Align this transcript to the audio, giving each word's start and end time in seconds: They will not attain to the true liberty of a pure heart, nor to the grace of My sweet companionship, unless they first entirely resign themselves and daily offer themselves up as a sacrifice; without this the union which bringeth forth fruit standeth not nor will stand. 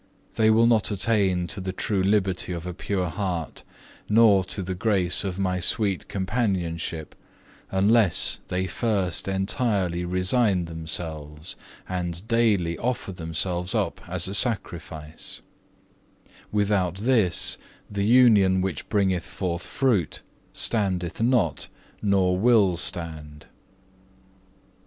They 0.33 0.49
will 0.49 0.65
not 0.65 0.89
attain 0.89 1.45
to 1.45 1.61
the 1.61 1.71
true 1.71 2.01
liberty 2.01 2.53
of 2.53 2.65
a 2.65 2.73
pure 2.73 3.05
heart, 3.07 3.61
nor 4.09 4.43
to 4.45 4.63
the 4.63 4.73
grace 4.73 5.23
of 5.23 5.37
My 5.37 5.59
sweet 5.59 6.07
companionship, 6.07 7.13
unless 7.69 8.39
they 8.47 8.65
first 8.65 9.27
entirely 9.27 10.03
resign 10.03 10.65
themselves 10.65 11.55
and 11.87 12.27
daily 12.27 12.79
offer 12.79 13.11
themselves 13.11 13.75
up 13.75 14.01
as 14.09 14.27
a 14.27 14.33
sacrifice; 14.33 15.41
without 16.51 16.95
this 16.97 17.59
the 17.87 18.03
union 18.07 18.61
which 18.61 18.89
bringeth 18.89 19.25
forth 19.27 19.67
fruit 19.67 20.23
standeth 20.51 21.21
not 21.21 21.67
nor 22.01 22.39
will 22.39 22.75
stand. 22.75 23.45